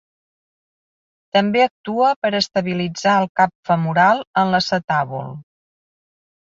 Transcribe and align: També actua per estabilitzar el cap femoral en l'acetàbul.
També 1.37 1.61
actua 1.65 2.09
per 2.23 2.33
estabilitzar 2.39 3.15
el 3.25 3.31
cap 3.43 3.55
femoral 3.73 4.27
en 4.45 4.57
l'acetàbul. 4.57 5.31